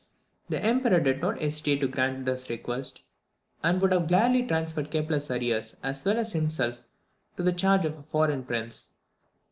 The 0.49 0.59
Emperor 0.65 0.99
did 0.99 1.21
not 1.21 1.39
hesitate 1.39 1.77
to 1.81 1.87
grant 1.87 2.25
this 2.25 2.49
request; 2.49 3.03
and 3.61 3.79
would 3.79 3.91
have 3.91 4.07
gladly 4.07 4.41
transferred 4.41 4.89
Kepler's 4.89 5.29
arrears 5.29 5.77
as 5.83 6.03
well 6.03 6.17
as 6.17 6.33
himself 6.33 6.79
to 7.37 7.43
the 7.43 7.53
charge 7.53 7.85
of 7.85 7.99
a 7.99 8.01
foreign 8.01 8.43
prince. 8.43 8.93